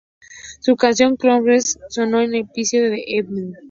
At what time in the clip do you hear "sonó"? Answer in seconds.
1.93-2.21